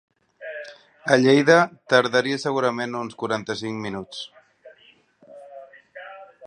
[1.15, 1.57] A Lleida
[1.93, 4.27] tardaria segurament uns quaranta-cinc minuts.